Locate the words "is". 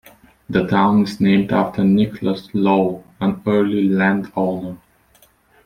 1.03-1.21